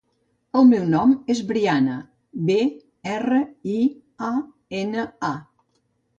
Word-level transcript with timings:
El 0.59 0.63
meu 0.69 0.85
nom 0.93 1.11
és 1.33 1.41
Briana: 1.51 1.97
be, 2.47 2.57
erra, 3.17 3.43
i, 3.75 3.77
a, 4.31 4.33
ena, 4.83 5.07
a. 5.33 5.33